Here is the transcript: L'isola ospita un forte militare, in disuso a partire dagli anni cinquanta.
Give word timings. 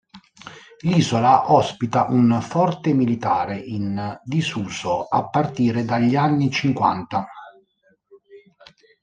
L'isola 0.79 1.51
ospita 1.51 2.07
un 2.09 2.39
forte 2.41 2.91
militare, 2.91 3.57
in 3.57 4.19
disuso 4.23 5.03
a 5.03 5.29
partire 5.29 5.85
dagli 5.85 6.15
anni 6.15 6.49
cinquanta. 6.49 7.27